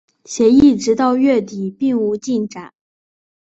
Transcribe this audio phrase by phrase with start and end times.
[0.25, 2.73] 协议直到月底并无进展。